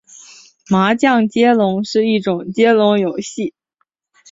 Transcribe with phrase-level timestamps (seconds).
[0.67, 3.53] 麻将接龙是一种接龙游戏。